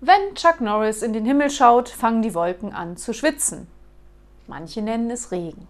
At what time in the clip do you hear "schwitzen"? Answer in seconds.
3.14-3.66